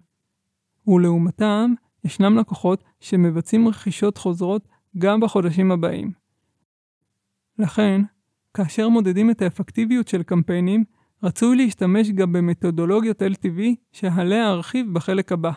ולעומתם, 0.88 1.74
ישנם 2.04 2.38
לקוחות 2.38 2.84
שמבצעים 3.00 3.68
רכישות 3.68 4.18
חוזרות 4.18 4.68
גם 4.98 5.20
בחודשים 5.20 5.72
הבאים. 5.72 6.12
לכן, 7.60 8.02
כאשר 8.54 8.90
מודדים 8.90 9.32
את 9.32 9.42
האפקטיביות 9.42 10.08
של 10.08 10.24
קמפיינים, 10.24 10.84
רצוי 11.25 11.58
להשתמש 11.58 12.10
גם 12.10 12.34
במתודולוגיות 12.34 13.22
LTV 13.22 13.62
שעליה 13.92 14.50
ארחיב 14.50 14.94
בחלק 14.94 15.32
הבא. 15.32 15.51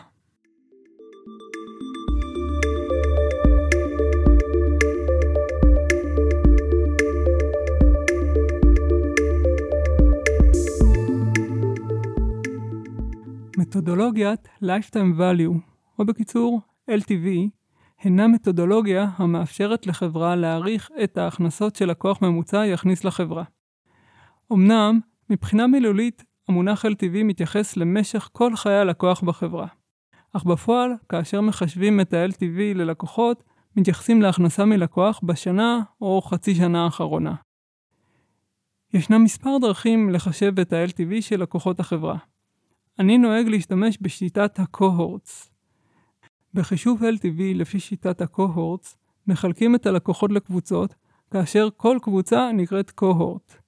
מתודולוגיית 13.57 14.47
Lifetime 14.63 15.19
Value, 15.19 15.57
או 15.99 16.05
בקיצור 16.05 16.61
LTV, 16.91 17.27
הינה 18.03 18.27
מתודולוגיה 18.27 19.09
המאפשרת 19.17 19.87
לחברה 19.87 20.35
להעריך 20.35 20.89
את 21.03 21.17
ההכנסות 21.17 21.75
שלקוח 21.75 22.21
ממוצע 22.21 22.65
יכניס 22.65 23.03
לחברה. 23.03 23.43
אמנם, 24.53 24.99
מבחינה 25.29 25.67
מילולית, 25.67 26.23
המונח 26.47 26.85
LTV 26.85 27.23
מתייחס 27.23 27.77
למשך 27.77 28.29
כל 28.31 28.55
חיי 28.55 28.77
הלקוח 28.77 29.21
בחברה. 29.21 29.67
אך 30.33 30.43
בפועל, 30.43 30.91
כאשר 31.09 31.41
מחשבים 31.41 32.01
את 32.01 32.13
ה-LTV 32.13 32.59
ללקוחות, 32.75 33.43
מתייחסים 33.75 34.21
להכנסה 34.21 34.65
מלקוח 34.65 35.19
בשנה 35.23 35.81
או 36.01 36.21
חצי 36.21 36.55
שנה 36.55 36.83
האחרונה. 36.83 37.35
ישנם 38.93 39.23
מספר 39.23 39.57
דרכים 39.61 40.09
לחשב 40.09 40.59
את 40.59 40.73
ה-LTV 40.73 41.21
של 41.21 41.41
לקוחות 41.41 41.79
החברה. 41.79 42.17
אני 42.99 43.17
נוהג 43.17 43.47
להשתמש 43.47 43.97
בשיטת 44.01 44.59
ה-cohorts. 44.59 45.49
בחישוב 46.53 47.03
LTV 47.03 47.41
לפי 47.55 47.79
שיטת 47.79 48.21
ה-cohorts, 48.21 48.95
מחלקים 49.27 49.75
את 49.75 49.85
הלקוחות 49.85 50.31
לקבוצות, 50.31 50.95
כאשר 51.31 51.67
כל 51.77 51.97
קבוצה 52.01 52.51
נקראת 52.53 52.91
cohort. 53.01 53.66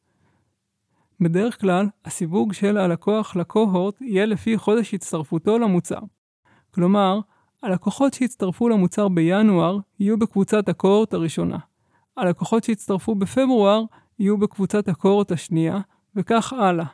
בדרך 1.22 1.62
כלל, 1.62 1.88
הסיווג 2.06 2.54
של 2.54 2.78
הלקוח 2.78 3.36
לקוהורט 3.36 4.02
יהיה 4.02 4.26
לפי 4.26 4.58
חודש 4.58 4.94
הצטרפותו 4.94 5.60
למוצר. 5.60 6.00
כלומר, 6.72 7.20
הלקוחות 7.64 8.14
שהצטרפו 8.14 8.70
למוצר 8.70 9.08
בינואר 9.08 9.80
יהיו 10.00 10.20
בקבוצת 10.20 10.70
הקוהורט 10.70 11.14
הראשונה. 11.14 11.58
הלקוחות 12.18 12.64
שהצטרפו 12.64 13.16
בפברואר 13.16 13.84
יהיו 14.20 14.38
בקבוצת 14.38 14.88
הקוהורט 14.88 15.32
השנייה, 15.32 15.80
וכך 16.16 16.54
הלאה. 16.54 16.86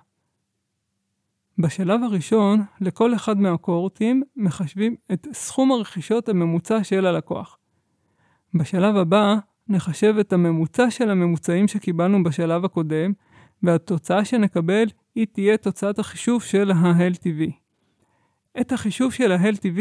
בשלב 1.58 2.04
הראשון, 2.04 2.64
לכל 2.82 3.16
אחד 3.16 3.38
מהקוהורטים 3.38 4.24
מחשבים 4.36 4.96
את 5.14 5.28
סכום 5.34 5.72
הרכישות 5.72 6.30
הממוצע 6.30 6.84
של 6.84 7.06
הלקוח. 7.06 7.58
בשלב 8.54 8.96
הבא, 8.96 9.36
נחשב 9.68 10.16
את 10.20 10.34
הממוצע 10.34 10.92
של 10.92 11.10
הממוצעים 11.10 11.68
שקיבלנו 11.68 12.24
בשלב 12.24 12.66
הקודם, 12.66 13.14
והתוצאה 13.64 14.26
שנקבל 14.26 14.86
היא 15.16 15.28
תהיה 15.32 15.58
תוצאת 15.58 16.00
החישוב 16.00 16.44
של 16.44 16.72
ה-LTV. 16.72 17.52
את 18.62 18.72
החישוב 18.72 19.14
של 19.14 19.32
ה-LTV 19.32 19.80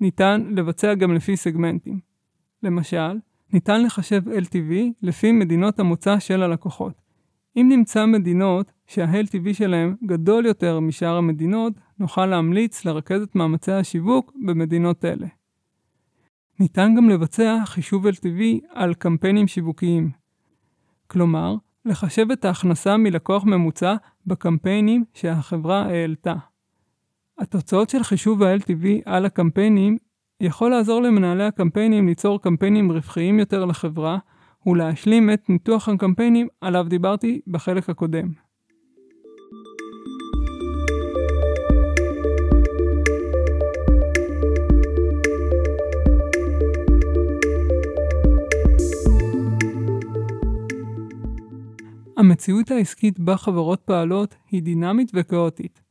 ניתן 0.00 0.46
לבצע 0.56 0.94
גם 0.94 1.14
לפי 1.14 1.36
סגמנטים. 1.36 2.00
למשל, 2.62 3.18
ניתן 3.52 3.82
לחשב 3.82 4.22
LTV 4.28 4.72
לפי 5.02 5.32
מדינות 5.32 5.80
המוצא 5.80 6.18
של 6.18 6.42
הלקוחות. 6.42 7.02
אם 7.56 7.66
נמצא 7.70 8.06
מדינות 8.06 8.72
שה-LTV 8.86 9.54
שלהם 9.54 9.96
גדול 10.06 10.46
יותר 10.46 10.80
משאר 10.80 11.16
המדינות, 11.16 11.72
נוכל 11.98 12.26
להמליץ 12.26 12.84
לרכז 12.84 13.22
את 13.22 13.34
מאמצי 13.34 13.72
השיווק 13.72 14.32
במדינות 14.46 15.04
אלה. 15.04 15.26
ניתן 16.60 16.94
גם 16.96 17.08
לבצע 17.08 17.58
חישוב 17.64 18.06
LTV 18.06 18.42
על 18.70 18.94
קמפיינים 18.94 19.46
שיווקיים. 19.46 20.10
כלומר, 21.06 21.56
לחשב 21.84 22.30
את 22.30 22.44
ההכנסה 22.44 22.96
מלקוח 22.96 23.44
ממוצע 23.44 23.94
בקמפיינים 24.26 25.04
שהחברה 25.14 25.82
העלתה. 25.82 26.34
התוצאות 27.38 27.90
של 27.90 28.02
חישוב 28.02 28.42
ה-LTV 28.42 28.86
על 29.04 29.26
הקמפיינים 29.26 29.96
יכול 30.40 30.70
לעזור 30.70 31.02
למנהלי 31.02 31.44
הקמפיינים 31.44 32.08
ליצור 32.08 32.42
קמפיינים 32.42 32.92
רווחיים 32.92 33.38
יותר 33.38 33.64
לחברה 33.64 34.18
ולהשלים 34.66 35.30
את 35.30 35.48
ניתוח 35.48 35.88
הקמפיינים 35.88 36.48
עליו 36.60 36.86
דיברתי 36.88 37.40
בחלק 37.46 37.90
הקודם. 37.90 38.49
המציאות 52.20 52.70
העסקית 52.70 53.18
בה 53.18 53.36
חברות 53.36 53.80
פעלות 53.80 54.34
היא 54.50 54.62
דינמית 54.62 55.10
וכאוטית. 55.14 55.82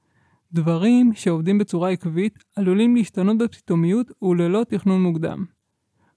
דברים 0.54 1.12
שעובדים 1.16 1.58
בצורה 1.58 1.90
עקבית 1.90 2.44
עלולים 2.56 2.96
להשתנות 2.96 3.38
בפתאומיות 3.38 4.12
וללא 4.22 4.64
תכנון 4.70 5.02
מוקדם. 5.02 5.46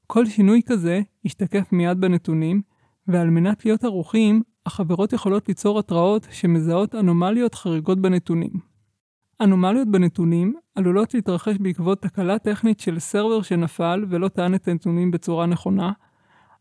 כל 0.06 0.26
שינוי 0.26 0.60
כזה 0.66 1.00
ישתקף 1.24 1.72
מיד 1.72 2.00
בנתונים, 2.00 2.62
ועל 3.08 3.30
מנת 3.30 3.64
להיות 3.64 3.84
ערוכים, 3.84 4.42
החברות 4.66 5.12
יכולות 5.12 5.48
ליצור 5.48 5.78
התראות 5.78 6.26
שמזהות 6.30 6.94
אנומליות 6.94 7.54
חריגות 7.54 7.98
בנתונים. 7.98 8.52
אנומליות 9.40 9.88
בנתונים 9.88 10.54
עלולות 10.74 11.14
להתרחש 11.14 11.56
בעקבות 11.60 12.02
תקלה 12.02 12.38
טכנית 12.38 12.80
של 12.80 12.98
סרבר 12.98 13.42
שנפל 13.42 14.04
ולא 14.08 14.28
טען 14.28 14.54
את 14.54 14.68
הנתונים 14.68 15.10
בצורה 15.10 15.46
נכונה, 15.46 15.92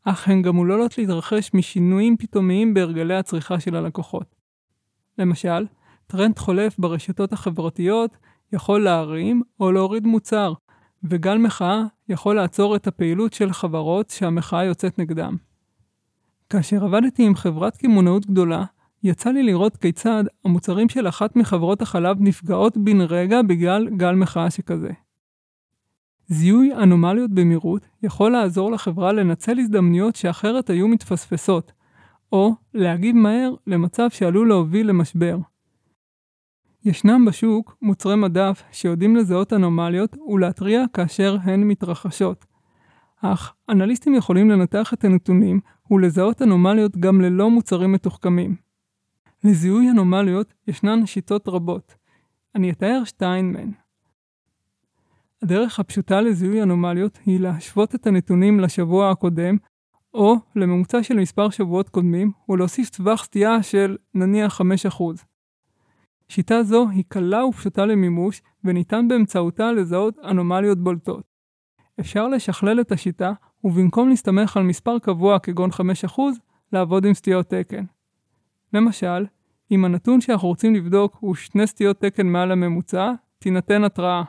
אך 0.04 0.28
הן 0.28 0.42
גם 0.42 0.60
עלולות 0.60 0.98
להתרחש 0.98 1.52
משינויים 1.54 2.18
פתאומיים 2.18 2.74
בהרגלי 2.74 3.16
הצריכה 3.16 3.60
של 3.60 3.76
הלקוחות. 3.76 4.36
למשל, 5.18 5.66
טרנד 6.08 6.40
חולף 6.40 6.80
ברשתות 6.80 7.34
החברתיות 7.34 8.18
יכול 8.54 8.84
להרים 8.84 9.42
או 9.60 9.72
להוריד 9.72 10.08
מוצר, 10.08 10.54
וגל 11.04 11.38
מחאה 11.38 11.84
יכול 12.10 12.36
לעצור 12.36 12.76
את 12.76 12.88
הפעילות 12.88 13.34
של 13.34 13.54
חברות 13.54 14.10
שהמחאה 14.10 14.64
יוצאת 14.64 15.00
נגדם. 15.00 15.36
כאשר 16.50 16.86
עבדתי 16.86 17.26
עם 17.26 17.36
חברת 17.36 17.78
קמעונאות 17.78 18.26
גדולה, 18.26 18.64
יצא 19.04 19.30
לי 19.30 19.44
לראות 19.44 19.78
כיצד 19.78 20.24
המוצרים 20.46 20.90
של 20.90 21.08
אחת 21.08 21.36
מחברות 21.36 21.82
החלב 21.82 22.18
נפגעות 22.20 22.78
בן 22.78 23.02
רגע 23.02 23.42
בגלל 23.42 23.90
גל 23.90 24.16
מחאה 24.16 24.52
שכזה. 24.52 24.92
זיהוי 26.28 26.74
אנומליות 26.74 27.32
במהירות 27.32 27.88
יכול 28.04 28.32
לעזור 28.32 28.72
לחברה 28.72 29.12
לנצל 29.12 29.60
הזדמנויות 29.60 30.16
שאחרת 30.16 30.70
היו 30.70 30.88
מתפספסות, 30.88 31.72
או 32.32 32.56
להגיב 32.74 33.16
מהר 33.16 33.56
למצב 33.68 34.08
שעלול 34.10 34.48
להוביל 34.48 34.88
למשבר. 34.88 35.38
ישנם 36.86 37.26
בשוק 37.26 37.78
מוצרי 37.82 38.16
מדף 38.16 38.64
שיודעים 38.72 39.16
לזהות 39.16 39.54
אנומליות 39.54 40.18
ולהתריע 40.28 40.84
כאשר 40.94 41.38
הן 41.44 41.64
מתרחשות. 41.64 42.46
אך 43.22 43.54
אנליסטים 43.70 44.16
יכולים 44.16 44.50
לנתח 44.50 44.94
את 44.94 45.04
הנתונים 45.04 45.60
ולזהות 45.92 46.42
אנומליות 46.42 46.98
גם 46.98 47.22
ללא 47.22 47.50
מוצרים 47.50 47.92
מתוחכמים. 47.92 48.56
לזיהוי 49.44 49.90
אנומליות 49.90 50.54
ישנן 50.68 51.06
שיטות 51.06 51.48
רבות. 51.48 51.96
אני 52.56 52.72
אתאר 52.72 53.04
שתיים 53.06 53.54
מהן. 53.54 53.72
הדרך 55.42 55.80
הפשוטה 55.80 56.22
לזיהוי 56.22 56.64
אנומליות 56.64 57.20
היא 57.26 57.40
להשוות 57.40 57.96
את 57.96 58.08
הנתונים 58.08 58.60
לשבוע 58.60 59.12
הקודם, 59.12 59.58
או 60.14 60.36
לממוצע 60.56 61.04
של 61.04 61.18
מספר 61.18 61.50
שבועות 61.50 61.90
קודמים, 61.90 62.32
ולהוסיף 62.50 62.90
טווח 62.90 63.24
סטייה 63.24 63.64
של 63.64 63.98
נניח 64.14 64.62
5%. 64.62 64.64
שיטה 66.30 66.64
זו 66.64 66.90
היא 66.90 67.04
קלה 67.08 67.46
ופשוטה 67.46 67.86
למימוש, 67.86 68.42
וניתן 68.64 69.08
באמצעותה 69.08 69.72
לזהות 69.72 70.20
אנומליות 70.20 70.78
בולטות. 70.78 71.24
אפשר 72.00 72.28
לשכלל 72.28 72.82
את 72.82 72.92
השיטה, 72.92 73.34
ובמקום 73.64 74.10
להסתמך 74.10 74.58
על 74.58 74.64
מספר 74.64 75.00
קבוע 75.00 75.40
כגון 75.40 75.70
5%, 76.08 76.22
לעבוד 76.74 77.06
עם 77.06 77.14
סטיות 77.14 77.50
תקן. 77.50 77.84
למשל, 78.74 79.26
אם 79.72 79.86
הנתון 79.86 80.22
שאנחנו 80.22 80.48
רוצים 80.48 80.76
לבדוק 80.76 81.18
הוא 81.20 81.36
שני 81.36 81.68
סטיות 81.68 82.00
תקן 82.00 82.28
מעל 82.28 82.52
הממוצע, 82.52 83.12
תינתן 83.40 83.84
התראה. 83.84 84.24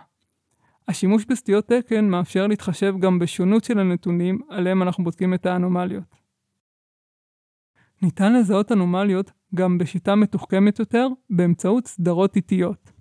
השימוש 0.89 1.25
בסטיות 1.25 1.69
תקן 1.69 2.09
מאפשר 2.09 2.47
להתחשב 2.47 2.95
גם 3.01 3.19
בשונות 3.19 3.65
של 3.65 3.79
הנתונים 3.79 4.39
עליהם 4.49 4.83
אנחנו 4.83 5.05
בודקים 5.05 5.35
את 5.35 5.47
האנומליות. 5.47 6.23
ניתן 8.03 8.33
לזהות 8.33 8.73
אנומליות 8.73 9.33
גם 9.55 9.79
בשיטה 9.79 10.15
מתוחכמת 10.15 10.79
יותר 10.79 11.09
באמצעות 11.31 11.87
סדרות 11.87 12.37
איטיות. 12.37 12.93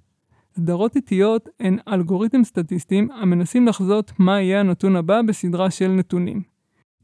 סדרות 0.55 0.95
איטיות 0.95 1.49
הן 1.59 1.77
אלגוריתם 1.87 2.43
סטטיסטיים 2.43 3.11
המנסים 3.11 3.67
לחזות 3.67 4.11
מה 4.19 4.41
יהיה 4.41 4.59
הנתון 4.59 4.95
הבא 4.95 5.21
בסדרה 5.21 5.71
של 5.71 5.87
נתונים. 5.87 6.41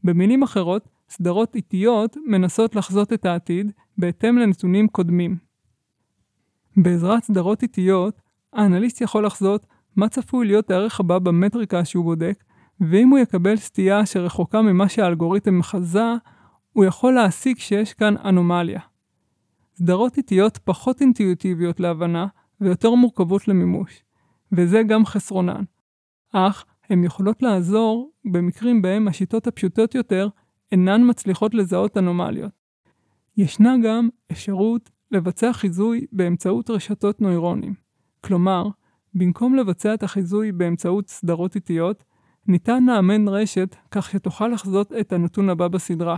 במילים 0.03 0.43
אחרות, 0.43 0.89
סדרות 1.09 1.55
איטיות 1.55 2.17
מנסות 2.25 2.75
לחזות 2.75 3.13
את 3.13 3.25
העתיד 3.25 3.71
בהתאם 3.97 4.37
לנתונים 4.37 4.87
קודמים. 4.87 5.37
בעזרת 6.77 7.23
סדרות 7.23 7.63
איטיות, 7.63 8.21
האנליסט 8.53 9.01
יכול 9.01 9.25
לחזות 9.25 9.67
מה 9.97 10.09
צפוי 10.09 10.47
להיות 10.47 10.71
הערך 10.71 10.99
הבא 10.99 11.19
במטריקה 11.19 11.85
שהוא 11.85 12.05
בודק, 12.05 12.43
ואם 12.81 13.09
הוא 13.09 13.19
יקבל 13.19 13.55
סטייה 13.55 14.05
שרחוקה 14.05 14.61
ממה 14.61 14.89
שהאלגוריתם 14.89 15.63
חזה, 15.63 16.13
הוא 16.73 16.85
יכול 16.85 17.13
להסיק 17.13 17.59
שיש 17.59 17.93
כאן 17.93 18.15
אנומליה. 18.25 18.79
סדרות 19.75 20.17
איטיות 20.17 20.57
פחות 20.57 21.01
אינטואיטיביות 21.01 21.79
להבנה 21.79 22.27
ויותר 22.61 22.93
מורכבות 22.93 23.47
למימוש, 23.47 24.03
וזה 24.51 24.83
גם 24.83 25.05
חסרונן. 25.05 25.63
אך 26.33 26.65
הן 26.89 27.03
יכולות 27.03 27.43
לעזור 27.43 28.11
במקרים 28.25 28.81
בהם 28.81 29.07
השיטות 29.07 29.47
הפשוטות 29.47 29.95
יותר 29.95 30.27
אינן 30.71 31.09
מצליחות 31.09 31.53
לזהות 31.53 31.97
אנומליות. 31.97 32.51
ישנה 33.37 33.75
גם 33.83 34.09
אפשרות 34.31 34.89
לבצע 35.11 35.53
חיזוי 35.53 36.05
באמצעות 36.11 36.69
רשתות 36.69 37.21
נוירונים. 37.21 37.73
כלומר, 38.21 38.67
במקום 39.17 39.55
לבצע 39.55 39.93
את 39.93 40.03
החיזוי 40.03 40.51
באמצעות 40.51 41.09
סדרות 41.09 41.55
איטיות, 41.55 42.03
ניתן 42.47 42.85
לאמן 42.85 43.27
רשת 43.27 43.75
כך 43.91 44.11
שתוכל 44.11 44.47
לחזות 44.47 44.93
את 44.93 45.13
הנתון 45.13 45.49
הבא 45.49 45.67
בסדרה. 45.67 46.17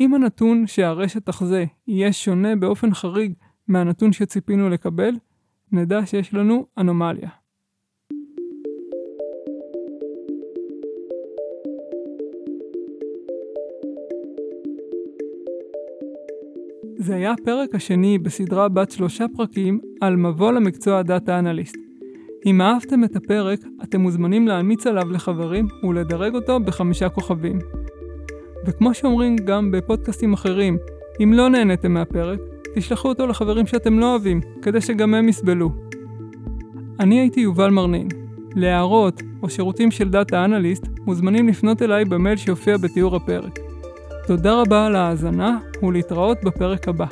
אם 0.00 0.14
הנתון 0.14 0.66
שהרשת 0.66 1.26
תחזה 1.26 1.64
יהיה 1.86 2.12
שונה 2.12 2.56
באופן 2.56 2.94
חריג 2.94 3.32
מהנתון 3.68 4.12
שציפינו 4.12 4.68
לקבל, 4.68 5.14
נדע 5.72 6.06
שיש 6.06 6.34
לנו 6.34 6.66
אנומליה. 6.78 7.28
זה 16.96 17.14
היה 17.14 17.32
הפרק 17.32 17.74
השני 17.74 18.18
בסדרה 18.18 18.68
בת 18.68 18.90
שלושה 18.90 19.24
פרקים 19.36 19.80
על 20.00 20.16
מבוא 20.16 20.52
למקצוע 20.52 21.02
data 21.02 21.38
analyst. 21.38 21.83
אם 22.46 22.60
אהבתם 22.60 23.04
את 23.04 23.16
הפרק, 23.16 23.58
אתם 23.82 24.00
מוזמנים 24.00 24.48
להמליץ 24.48 24.86
עליו 24.86 25.10
לחברים 25.10 25.68
ולדרג 25.82 26.34
אותו 26.34 26.60
בחמישה 26.60 27.08
כוכבים. 27.08 27.58
וכמו 28.66 28.94
שאומרים 28.94 29.36
גם 29.36 29.70
בפודקאסטים 29.70 30.32
אחרים, 30.32 30.78
אם 31.22 31.32
לא 31.32 31.48
נהניתם 31.48 31.92
מהפרק, 31.92 32.38
תשלחו 32.74 33.08
אותו 33.08 33.26
לחברים 33.26 33.66
שאתם 33.66 33.98
לא 33.98 34.10
אוהבים, 34.10 34.40
כדי 34.62 34.80
שגם 34.80 35.14
הם 35.14 35.28
יסבלו. 35.28 35.70
אני 37.00 37.20
הייתי 37.20 37.40
יובל 37.40 37.70
מרנין. 37.70 38.08
להערות 38.56 39.22
או 39.42 39.50
שירותים 39.50 39.90
של 39.90 40.08
data 40.08 40.44
analyst, 40.44 40.86
מוזמנים 41.06 41.48
לפנות 41.48 41.82
אליי 41.82 42.04
במייל 42.04 42.36
שיופיע 42.36 42.76
בתיאור 42.76 43.16
הפרק. 43.16 43.58
תודה 44.26 44.60
רבה 44.60 44.86
על 44.86 44.96
ההאזנה, 44.96 45.58
ולהתראות 45.82 46.38
בפרק 46.44 46.88
הבא. 46.88 47.06